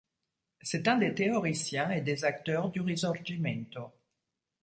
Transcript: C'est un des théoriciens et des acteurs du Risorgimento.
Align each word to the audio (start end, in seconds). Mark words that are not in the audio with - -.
C'est 0.63 0.87
un 0.87 0.97
des 0.97 1.13
théoriciens 1.13 1.91
et 1.91 2.01
des 2.01 2.25
acteurs 2.25 2.71
du 2.71 2.81
Risorgimento. 2.81 3.91